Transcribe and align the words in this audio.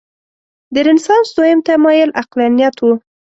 د 0.73 0.75
رنسانس 0.87 1.27
دویم 1.35 1.59
تمایل 1.69 2.09
عقلانیت 2.21 2.75
و. 2.81 2.85